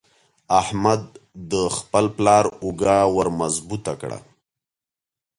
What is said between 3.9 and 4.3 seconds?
کړه.